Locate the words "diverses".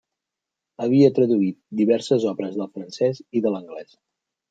1.83-2.27